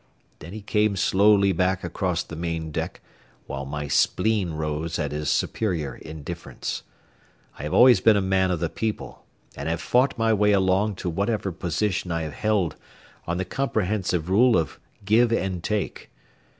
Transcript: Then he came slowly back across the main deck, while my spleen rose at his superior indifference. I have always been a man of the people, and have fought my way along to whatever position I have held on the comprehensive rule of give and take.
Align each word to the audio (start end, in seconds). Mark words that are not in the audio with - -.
Then 0.39 0.51
he 0.51 0.63
came 0.63 0.95
slowly 0.95 1.51
back 1.51 1.83
across 1.83 2.23
the 2.23 2.35
main 2.35 2.71
deck, 2.71 3.01
while 3.45 3.65
my 3.67 3.87
spleen 3.87 4.49
rose 4.53 4.97
at 4.97 5.11
his 5.11 5.29
superior 5.29 5.93
indifference. 5.93 6.81
I 7.59 7.61
have 7.61 7.73
always 7.75 8.01
been 8.01 8.17
a 8.17 8.19
man 8.19 8.49
of 8.49 8.59
the 8.59 8.67
people, 8.67 9.27
and 9.55 9.69
have 9.69 9.79
fought 9.79 10.17
my 10.17 10.33
way 10.33 10.53
along 10.53 10.95
to 11.05 11.09
whatever 11.11 11.51
position 11.51 12.11
I 12.11 12.23
have 12.23 12.33
held 12.33 12.77
on 13.27 13.37
the 13.37 13.45
comprehensive 13.45 14.27
rule 14.27 14.57
of 14.57 14.79
give 15.05 15.31
and 15.31 15.63
take. 15.63 16.09